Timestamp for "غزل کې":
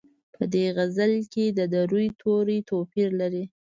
0.77-1.45